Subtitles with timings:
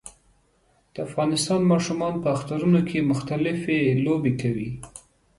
[0.93, 4.69] د افغانستان ماشومان په اخترونو کې مختلفي لوبې کوي